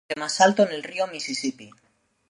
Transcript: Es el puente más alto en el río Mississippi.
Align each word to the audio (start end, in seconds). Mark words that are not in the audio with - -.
Es 0.07 0.15
el 0.15 0.15
puente 0.15 0.19
más 0.25 0.41
alto 0.41 0.63
en 0.63 0.71
el 0.71 0.81
río 0.81 1.05
Mississippi. 1.05 1.69